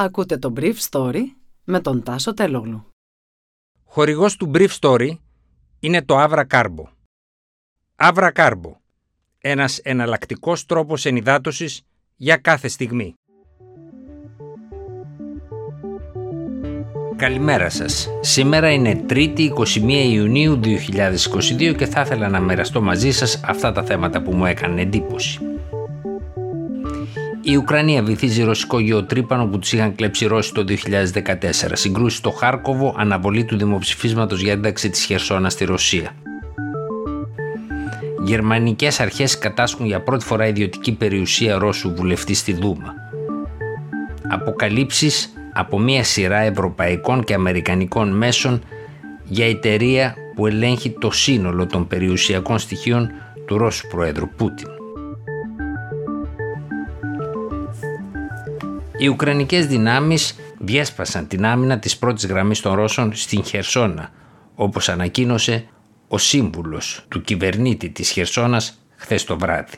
Ακούτε 0.00 0.38
το 0.38 0.52
Brief 0.56 0.74
Story 0.90 1.22
με 1.64 1.80
τον 1.80 2.02
Τάσο 2.02 2.34
Τελόγλου. 2.34 2.86
Χορηγός 3.84 4.36
του 4.36 4.50
Brief 4.54 4.68
Story 4.80 5.10
είναι 5.80 6.02
το 6.02 6.24
Avra 6.24 6.44
Carbo. 6.50 6.84
Avra 7.96 8.32
Carbo. 8.32 8.72
Ένας 9.38 9.78
εναλλακτικός 9.78 10.66
τρόπος 10.66 11.04
ενυδάτωσης 11.04 11.82
για 12.16 12.36
κάθε 12.36 12.68
στιγμή. 12.68 13.14
Καλημέρα 17.16 17.70
σας. 17.70 18.08
Σήμερα 18.20 18.70
είναι 18.70 19.04
3η 19.08 19.38
21 19.38 20.10
Ιουνίου 20.10 20.60
2022 20.62 21.74
και 21.76 21.86
θα 21.86 22.00
ήθελα 22.00 22.28
να 22.28 22.40
μοιραστώ 22.40 22.80
μαζί 22.80 23.10
σας 23.10 23.40
αυτά 23.44 23.72
τα 23.72 23.82
θέματα 23.84 24.22
που 24.22 24.34
μου 24.34 24.44
έκανε 24.46 24.80
εντύπωση. 24.80 25.47
Η 27.48 27.56
Ουκρανία 27.56 28.02
βυθίζει 28.02 28.42
ρωσικό 28.42 28.78
γεωτρύπανο 28.78 29.46
που 29.46 29.58
τους 29.58 29.72
είχαν 29.72 29.94
κλέψει 29.94 30.26
Ρώσοι 30.26 30.52
το 30.52 30.64
2014. 30.68 30.72
Συγκρούσει 31.72 32.16
στο 32.16 32.30
Χάρκοβο, 32.30 32.94
αναβολή 32.98 33.44
του 33.44 33.56
δημοψηφίσματος 33.56 34.40
για 34.40 34.52
ένταξη 34.52 34.90
της 34.90 35.04
Χερσόνας 35.04 35.52
στη 35.52 35.64
Ρωσία. 35.64 36.10
Γερμανικές 38.24 39.00
αρχές 39.00 39.38
κατάσχουν 39.38 39.86
για 39.86 40.02
πρώτη 40.02 40.24
φορά 40.24 40.46
ιδιωτική 40.46 40.92
περιουσία 40.92 41.58
Ρώσου 41.58 41.94
βουλευτή 41.94 42.34
στη 42.34 42.52
Δούμα. 42.52 42.94
Αποκαλύψεις 44.28 45.32
από 45.52 45.78
μια 45.78 46.04
σειρά 46.04 46.38
ευρωπαϊκών 46.38 47.24
και 47.24 47.34
αμερικανικών 47.34 48.16
μέσων 48.16 48.62
για 49.24 49.46
εταιρεία 49.46 50.14
που 50.34 50.46
ελέγχει 50.46 50.90
το 50.90 51.10
σύνολο 51.10 51.66
των 51.66 51.86
περιουσιακών 51.86 52.58
στοιχείων 52.58 53.10
του 53.46 53.58
Ρώσου 53.58 53.86
Προέδρου 53.86 54.28
Πούτιν. 54.36 54.77
Οι 59.00 59.08
Ουκρανικές 59.08 59.66
δυνάμεις 59.66 60.36
διέσπασαν 60.58 61.26
την 61.28 61.46
άμυνα 61.46 61.78
της 61.78 61.96
πρώτης 61.96 62.26
γραμμής 62.26 62.60
των 62.60 62.74
Ρώσων 62.74 63.14
στην 63.14 63.44
Χερσόνα, 63.44 64.10
όπως 64.54 64.88
ανακοίνωσε 64.88 65.68
ο 66.08 66.18
σύμβουλος 66.18 67.04
του 67.08 67.20
κυβερνήτη 67.20 67.88
της 67.88 68.10
Χερσόνας 68.10 68.78
χθες 68.96 69.24
το 69.24 69.38
βράδυ. 69.38 69.76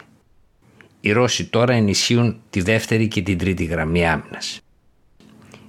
Οι 1.00 1.12
Ρώσοι 1.12 1.44
τώρα 1.44 1.74
ενισχύουν 1.74 2.40
τη 2.50 2.60
δεύτερη 2.60 3.08
και 3.08 3.22
την 3.22 3.38
τρίτη 3.38 3.64
γραμμή 3.64 4.08
άμυνας. 4.08 4.60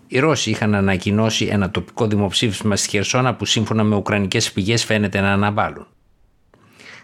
Οι 0.07 0.19
Ρώσοι 0.19 0.49
είχαν 0.49 0.75
ανακοινώσει 0.75 1.45
ένα 1.45 1.71
τοπικό 1.71 2.07
δημοψήφισμα 2.07 2.75
στη 2.75 2.89
Χερσόνα 2.89 3.35
που 3.35 3.45
σύμφωνα 3.45 3.83
με 3.83 3.95
ουκρανικές 3.95 4.51
πηγές 4.51 4.83
φαίνεται 4.83 5.19
να 5.19 5.31
αναβάλουν. 5.31 5.87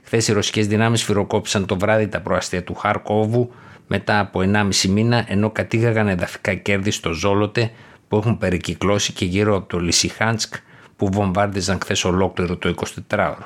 Χθες 0.07 0.27
οι 0.27 0.33
ρωσικές 0.33 0.67
δυνάμεις 0.67 1.03
φυροκόπησαν 1.03 1.65
το 1.65 1.77
βράδυ 1.77 2.07
τα 2.07 2.21
προαστία 2.21 2.63
του 2.63 2.73
Χαρκόβου 2.73 3.51
μετά 3.87 4.19
από 4.19 4.39
1,5 4.43 4.89
μήνα 4.89 5.25
ενώ 5.27 5.49
κατήγαγαν 5.49 6.07
εδαφικά 6.07 6.53
κέρδη 6.53 6.91
στο 6.91 7.11
Ζόλοτε 7.11 7.71
που 8.07 8.17
έχουν 8.17 8.37
περικυκλώσει 8.37 9.13
και 9.13 9.25
γύρω 9.25 9.55
από 9.55 9.67
το 9.67 9.79
Λισιχάντσκ 9.79 10.55
που 10.95 11.09
βομβάρδιζαν 11.11 11.79
χθες 11.81 12.03
ολόκληρο 12.03 12.55
το 12.55 12.73
24ωρο. 13.09 13.45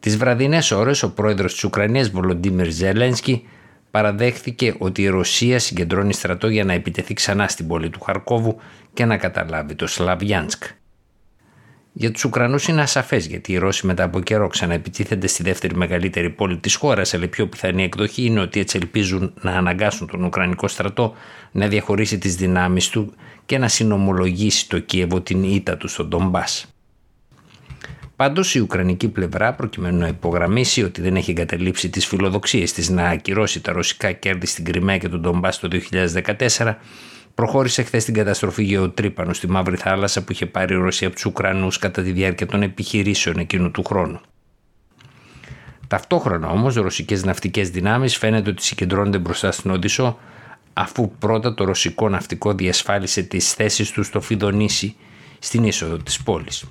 Τις 0.00 0.16
βραδινές 0.16 0.70
ώρες, 0.70 1.02
ο 1.02 1.12
πρόεδρος 1.12 1.52
της 1.52 1.64
Ουκρανίας 1.64 2.10
Βολοντίμιρ 2.10 2.70
Ζελένσκι 2.70 3.46
παραδέχθηκε 3.90 4.74
ότι 4.78 5.02
η 5.02 5.08
Ρωσία 5.08 5.58
συγκεντρώνει 5.58 6.12
στρατό 6.12 6.48
για 6.48 6.64
να 6.64 6.72
επιτεθεί 6.72 7.14
ξανά 7.14 7.48
στην 7.48 7.66
πόλη 7.66 7.90
του 7.90 8.00
Χαρκόβου 8.00 8.56
και 8.92 9.04
να 9.04 9.16
καταλάβει 9.16 9.74
το 9.74 9.86
Σλαβιάνσκ. 9.86 10.64
Για 11.98 12.10
τους 12.10 12.24
Ουκρανούς 12.24 12.68
είναι 12.68 12.80
ασαφές 12.80 13.26
γιατί 13.26 13.52
οι 13.52 13.56
Ρώσοι 13.56 13.86
μετά 13.86 14.04
από 14.04 14.20
καιρό 14.20 14.48
ξαναεπιτίθενται 14.48 15.26
στη 15.26 15.42
δεύτερη 15.42 15.74
μεγαλύτερη 15.74 16.30
πόλη 16.30 16.56
της 16.56 16.74
χώρας, 16.74 17.14
αλλά 17.14 17.28
πιο 17.28 17.46
πιθανή 17.46 17.82
εκδοχή 17.82 18.24
είναι 18.24 18.40
ότι 18.40 18.60
έτσι 18.60 18.78
ελπίζουν 18.82 19.32
να 19.40 19.50
αναγκάσουν 19.50 20.06
τον 20.06 20.24
Ουκρανικό 20.24 20.68
στρατό 20.68 21.14
να 21.52 21.66
διαχωρίσει 21.66 22.18
τις 22.18 22.36
δυνάμεις 22.36 22.88
του 22.88 23.14
και 23.46 23.58
να 23.58 23.68
συνομολογήσει 23.68 24.68
το 24.68 24.78
Κίεβο 24.78 25.20
την 25.20 25.42
ήττα 25.42 25.76
του 25.76 25.88
στον 25.88 26.08
Ντομπάς. 26.08 26.74
Πάντως 28.16 28.54
η 28.54 28.60
Ουκρανική 28.60 29.08
πλευρά, 29.08 29.52
προκειμένου 29.52 29.98
να 29.98 30.08
υπογραμμίσει 30.08 30.82
ότι 30.82 31.00
δεν 31.00 31.16
έχει 31.16 31.30
εγκαταλείψει 31.30 31.90
τις 31.90 32.06
φιλοδοξίες 32.06 32.72
της 32.72 32.88
να 32.88 33.08
ακυρώσει 33.08 33.60
τα 33.60 33.72
ρωσικά 33.72 34.12
κέρδη 34.12 34.46
στην 34.46 34.64
Κρυμαία 34.64 34.98
και 34.98 35.08
τον 35.08 35.20
Ντομπάς 35.20 35.58
το 35.58 35.68
2014, 36.56 36.74
προχώρησε 37.36 37.82
χθες 37.82 38.04
την 38.04 38.14
καταστροφή 38.14 38.62
γεωτρύπανου 38.62 39.34
στη 39.34 39.48
Μαύρη 39.48 39.76
Θάλασσα 39.76 40.24
που 40.24 40.32
είχε 40.32 40.46
πάρει 40.46 40.74
η 40.74 40.76
Ρωσία 40.76 41.06
από 41.06 41.16
τους 41.16 41.24
Ουκρανούς 41.24 41.78
κατά 41.78 42.02
τη 42.02 42.12
διάρκεια 42.12 42.46
των 42.46 42.62
επιχειρήσεων 42.62 43.38
εκείνου 43.38 43.70
του 43.70 43.84
χρόνου. 43.84 44.20
Ταυτόχρονα 45.88 46.48
όμως, 46.48 46.74
ρωσικές 46.74 47.24
ναυτικές 47.24 47.70
δυνάμεις 47.70 48.16
φαίνεται 48.16 48.50
ότι 48.50 48.62
συγκεντρώνονται 48.62 49.18
μπροστά 49.18 49.52
στην 49.52 49.70
Όδυσσο, 49.70 50.18
αφού 50.72 51.12
πρώτα 51.18 51.54
το 51.54 51.64
ρωσικό 51.64 52.08
ναυτικό 52.08 52.52
διασφάλισε 52.52 53.22
τις 53.22 53.52
θέσεις 53.52 53.90
του 53.90 54.02
στο 54.02 54.20
Φιδονήσι, 54.20 54.96
στην 55.38 55.64
είσοδο 55.64 55.96
της 55.96 56.22
πόλης. 56.22 56.64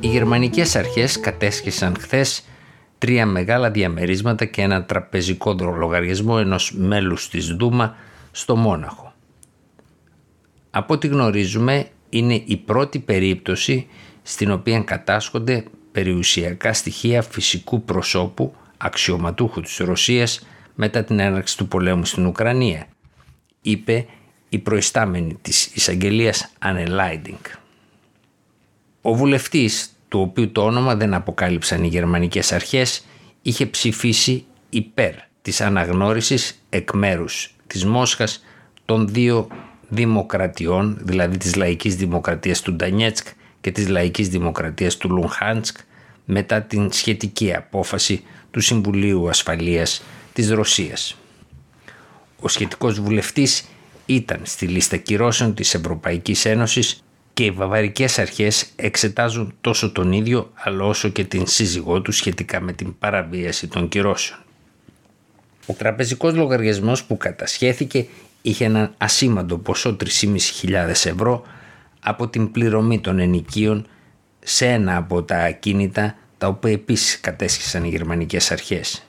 Οι 0.00 0.06
γερμανικές 0.08 0.76
αρχές 0.76 1.20
κατέσχεσαν 1.20 1.96
χθες 2.00 2.44
τρία 2.98 3.26
μεγάλα 3.26 3.70
διαμερίσματα 3.70 4.44
και 4.44 4.62
ένα 4.62 4.84
τραπεζικό 4.84 5.56
λογαριασμό 5.60 6.36
ενός 6.38 6.74
μέλους 6.76 7.28
της 7.28 7.46
Δούμα 7.46 7.96
στο 8.30 8.56
Μόναχο. 8.56 9.12
Από 10.70 10.94
ό,τι 10.94 11.06
γνωρίζουμε 11.06 11.88
είναι 12.08 12.42
η 12.44 12.56
πρώτη 12.56 12.98
περίπτωση 12.98 13.86
στην 14.22 14.50
οποία 14.50 14.80
κατάσχονται 14.80 15.64
περιουσιακά 15.92 16.72
στοιχεία 16.72 17.22
φυσικού 17.22 17.82
προσώπου 17.82 18.54
αξιωματούχου 18.76 19.60
της 19.60 19.76
Ρωσίας 19.76 20.46
μετά 20.74 21.04
την 21.04 21.18
έναρξη 21.18 21.56
του 21.56 21.68
πολέμου 21.68 22.04
στην 22.04 22.26
Ουκρανία, 22.26 22.86
είπε 23.60 24.06
η 24.48 24.58
προϊστάμενη 24.58 25.38
της 25.42 25.66
εισαγγελίας 25.74 26.52
Ανελάιντινγκ. 26.58 27.38
Ο 29.02 29.14
βουλευτής 29.14 29.97
του 30.08 30.20
οποίου 30.20 30.52
το 30.52 30.64
όνομα 30.64 30.96
δεν 30.96 31.14
αποκάλυψαν 31.14 31.84
οι 31.84 31.88
γερμανικές 31.88 32.52
αρχές, 32.52 33.04
είχε 33.42 33.66
ψηφίσει 33.66 34.44
υπέρ 34.70 35.14
της 35.42 35.60
αναγνώρισης 35.60 36.62
εκ 36.68 36.92
μέρους 36.92 37.54
της 37.66 37.84
Μόσχας 37.84 38.44
των 38.84 39.08
δύο 39.08 39.48
δημοκρατιών, 39.88 40.98
δηλαδή 41.00 41.36
της 41.36 41.54
λαϊκής 41.54 41.96
δημοκρατίας 41.96 42.60
του 42.60 42.72
Ντανιέτσκ 42.72 43.26
και 43.60 43.70
της 43.70 43.88
λαϊκής 43.88 44.28
δημοκρατίας 44.28 44.96
του 44.96 45.10
Λουγχάντσκ, 45.10 45.78
μετά 46.24 46.62
την 46.62 46.92
σχετική 46.92 47.54
απόφαση 47.54 48.22
του 48.50 48.60
Συμβουλίου 48.60 49.28
Ασφαλείας 49.28 50.02
της 50.32 50.50
Ρωσίας. 50.50 51.16
Ο 52.40 52.48
σχετικός 52.48 53.00
βουλευτής 53.00 53.64
ήταν 54.06 54.40
στη 54.42 54.66
λίστα 54.66 54.96
κυρώσεων 54.96 55.54
της 55.54 55.74
Ευρωπαϊκής 55.74 56.44
Ένωσης 56.44 57.02
και 57.38 57.44
οι 57.44 57.50
βαβαρικές 57.50 58.18
αρχές 58.18 58.66
εξετάζουν 58.76 59.54
τόσο 59.60 59.92
τον 59.92 60.12
ίδιο 60.12 60.50
αλλά 60.54 60.84
όσο 60.84 61.08
και 61.08 61.24
την 61.24 61.46
σύζυγό 61.46 62.00
τους 62.02 62.16
σχετικά 62.16 62.60
με 62.60 62.72
την 62.72 62.98
παραβίαση 62.98 63.66
των 63.66 63.88
κυρώσεων. 63.88 64.38
Ο 65.66 65.72
τραπεζικός 65.72 66.34
λογαριασμός 66.34 67.04
που 67.04 67.16
κατασχέθηκε 67.16 68.06
είχε 68.42 68.64
έναν 68.64 68.94
ασήμαντο 68.98 69.58
ποσό 69.58 69.96
3.500 70.62 70.88
ευρώ 70.88 71.42
από 72.00 72.28
την 72.28 72.50
πληρωμή 72.50 73.00
των 73.00 73.18
ενοικίων 73.18 73.86
σε 74.40 74.66
ένα 74.66 74.96
από 74.96 75.22
τα 75.22 75.36
ακίνητα 75.36 76.14
τα 76.38 76.46
οποία 76.46 76.72
επίσης 76.72 77.20
κατέσχεσαν 77.20 77.84
οι 77.84 77.88
γερμανικές 77.88 78.50
αρχές. 78.50 79.06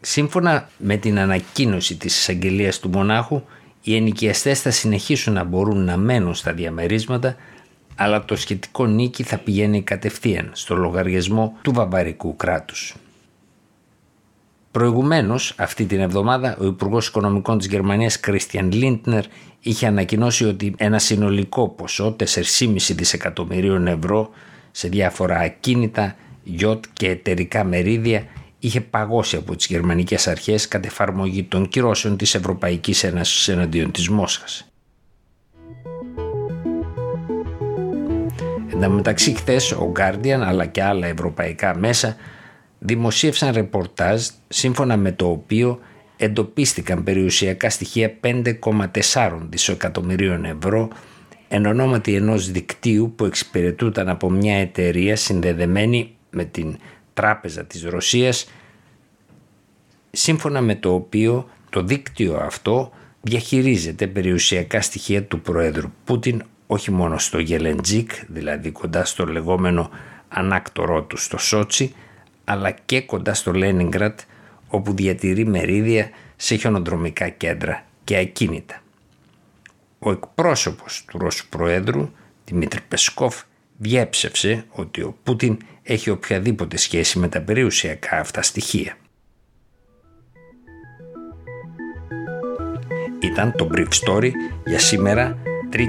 Σύμφωνα 0.00 0.68
με 0.78 0.96
την 0.96 1.18
ανακοίνωση 1.18 1.96
της 1.96 2.18
εισαγγελίας 2.18 2.78
του 2.78 2.88
Μονάχου, 2.88 3.42
οι 3.86 3.96
ενοικιαστές 3.96 4.60
θα 4.60 4.70
συνεχίσουν 4.70 5.32
να 5.32 5.44
μπορούν 5.44 5.84
να 5.84 5.96
μένουν 5.96 6.34
στα 6.34 6.52
διαμερίσματα 6.52 7.36
αλλά 7.94 8.24
το 8.24 8.36
σχετικό 8.36 8.86
νίκη 8.86 9.22
θα 9.22 9.38
πηγαίνει 9.38 9.82
κατευθείαν 9.82 10.50
στο 10.52 10.74
λογαριασμό 10.74 11.56
του 11.62 11.72
βαβαρικού 11.72 12.36
κράτους. 12.36 12.94
Προηγουμένως, 14.70 15.54
αυτή 15.56 15.84
την 15.84 16.00
εβδομάδα, 16.00 16.56
ο 16.60 16.64
Υπουργός 16.64 17.08
Οικονομικών 17.08 17.58
της 17.58 17.66
Γερμανίας, 17.66 18.20
Κρίστιαν 18.20 18.72
Λίντνερ, 18.72 19.24
είχε 19.60 19.86
ανακοινώσει 19.86 20.44
ότι 20.44 20.74
ένα 20.76 20.98
συνολικό 20.98 21.68
ποσό 21.68 22.12
4,5 22.12 22.94
δισεκατομμυρίων 22.94 23.86
ευρώ 23.86 24.30
σε 24.70 24.88
διάφορα 24.88 25.38
ακίνητα, 25.38 26.16
γιότ 26.42 26.84
και 26.92 27.08
εταιρικά 27.08 27.64
μερίδια 27.64 28.26
είχε 28.66 28.80
παγώσει 28.80 29.36
από 29.36 29.56
τις 29.56 29.66
γερμανικές 29.66 30.26
αρχές 30.26 30.68
κατ' 30.68 30.84
εφαρμογή 30.84 31.42
των 31.44 31.68
κυρώσεων 31.68 32.16
της 32.16 32.34
Ευρωπαϊκής 32.34 33.04
Ένωσης 33.04 33.48
εναντίον 33.48 33.90
της 33.90 34.08
Μόσχας. 34.08 34.68
Εν 38.72 38.80
τω 38.80 38.90
μεταξύ 38.90 39.34
χθες 39.34 39.72
ο 39.72 39.92
Guardian 39.96 40.40
αλλά 40.44 40.66
και 40.66 40.82
άλλα 40.82 41.06
ευρωπαϊκά 41.06 41.76
μέσα 41.78 42.16
δημοσίευσαν 42.78 43.52
ρεπορτάζ 43.52 44.26
σύμφωνα 44.48 44.96
με 44.96 45.12
το 45.12 45.30
οποίο 45.30 45.78
εντοπίστηκαν 46.16 47.04
περιουσιακά 47.04 47.70
στοιχεία 47.70 48.14
5,4 48.20 49.38
δισεκατομμυρίων 49.48 50.44
ευρώ 50.44 50.88
εν 51.48 51.66
ονόματι 51.66 52.14
ενός 52.14 52.50
δικτύου 52.50 53.12
που 53.16 53.24
εξυπηρετούταν 53.24 54.08
από 54.08 54.30
μια 54.30 54.56
εταιρεία 54.56 55.16
συνδεδεμένη 55.16 56.16
με 56.30 56.44
την 56.44 56.78
τράπεζα 57.16 57.64
της 57.64 57.84
Ρωσίας 57.84 58.48
σύμφωνα 60.10 60.60
με 60.60 60.74
το 60.74 60.94
οποίο 60.94 61.48
το 61.70 61.82
δίκτυο 61.82 62.36
αυτό 62.36 62.92
διαχειρίζεται 63.22 64.06
περιουσιακά 64.06 64.80
στοιχεία 64.80 65.24
του 65.24 65.40
Προέδρου 65.40 65.90
Πούτιν 66.04 66.42
όχι 66.66 66.90
μόνο 66.90 67.18
στο 67.18 67.38
Γελεντζίκ, 67.38 68.10
δηλαδή 68.28 68.70
κοντά 68.70 69.04
στο 69.04 69.26
λεγόμενο 69.26 69.90
ανάκτορό 70.28 71.02
του 71.02 71.16
στο 71.16 71.38
Σότσι, 71.38 71.94
αλλά 72.44 72.70
και 72.70 73.00
κοντά 73.00 73.34
στο 73.34 73.52
Λένιγκρατ, 73.52 74.20
όπου 74.68 74.94
διατηρεί 74.94 75.46
μερίδια 75.46 76.10
σε 76.36 76.54
χιονοδρομικά 76.54 77.28
κέντρα 77.28 77.84
και 78.04 78.16
ακίνητα. 78.16 78.82
Ο 79.98 80.10
εκπρόσωπος 80.10 81.04
του 81.08 81.18
Ρώσου 81.18 81.48
Προέδρου, 81.48 82.10
Δημήτρη 82.44 82.80
Πεσκόφ, 82.88 83.42
διέψευσε 83.76 84.64
ότι 84.70 85.00
ο 85.00 85.16
Πούτιν 85.22 85.58
έχει 85.86 86.10
οποιαδήποτε 86.10 86.76
σχέση 86.76 87.18
με 87.18 87.28
τα 87.28 87.40
περιουσιακά 87.40 88.18
αυτά 88.18 88.42
στοιχεία. 88.42 88.96
Ήταν 93.20 93.52
το 93.56 93.68
Brief 93.74 93.88
Story 94.06 94.30
για 94.64 94.78
σήμερα 94.78 95.38
3η 95.72 95.82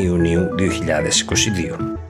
21 0.00 0.02
Ιουνίου 0.02 0.48
2022. 0.58 2.03